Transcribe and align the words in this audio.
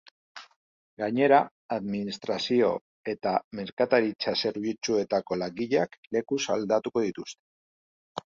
Gainera, 1.01 1.41
administrazio 1.75 2.69
eta 3.13 3.33
merkataritza 3.59 4.33
zerbitzuetako 4.45 5.39
langileak 5.43 6.01
lekuz 6.19 6.41
aldatuko 6.57 7.07
dituzte. 7.11 7.41